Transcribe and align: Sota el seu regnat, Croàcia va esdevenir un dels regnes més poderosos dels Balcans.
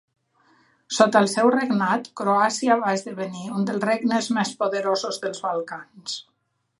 Sota 0.99 1.19
el 1.25 1.29
seu 1.33 1.49
regnat, 1.55 2.07
Croàcia 2.21 2.79
va 2.85 2.95
esdevenir 2.99 3.45
un 3.59 3.67
dels 3.69 3.85
regnes 3.91 4.31
més 4.39 4.55
poderosos 4.63 5.21
dels 5.27 5.45
Balcans. 5.49 6.17